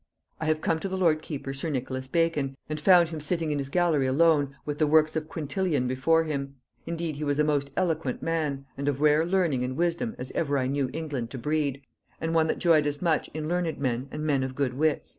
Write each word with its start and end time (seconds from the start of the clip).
I 0.39 0.45
have 0.47 0.61
come 0.61 0.79
to 0.79 0.89
the 0.89 0.97
lord 0.97 1.21
keeper 1.21 1.53
sir 1.53 1.69
Nicholas 1.69 2.07
Bacon, 2.07 2.55
and 2.67 2.79
found 2.79 3.09
him 3.09 3.19
sitting 3.21 3.51
in 3.51 3.59
his 3.59 3.69
gallery 3.69 4.07
alone 4.07 4.55
with 4.65 4.79
the 4.79 4.87
works 4.87 5.15
of 5.15 5.29
Quintilian 5.29 5.87
before 5.87 6.23
him; 6.23 6.55
indeed 6.87 7.17
he 7.17 7.23
was 7.23 7.37
a 7.37 7.43
most 7.43 7.69
eloquent 7.77 8.23
man, 8.23 8.65
and 8.75 8.87
of 8.87 8.99
rare 8.99 9.23
learning 9.23 9.63
and 9.63 9.77
wisdom 9.77 10.15
as 10.17 10.31
ever 10.31 10.57
I 10.57 10.65
knew 10.65 10.89
England 10.91 11.29
to 11.29 11.37
breed; 11.37 11.83
and 12.19 12.33
one 12.33 12.47
that 12.47 12.57
joyed 12.57 12.87
as 12.87 12.99
much 12.99 13.27
in 13.35 13.47
learned 13.47 13.77
men 13.77 14.07
and 14.09 14.23
men 14.25 14.41
of 14.41 14.55
good 14.55 14.73
wits." 14.73 15.09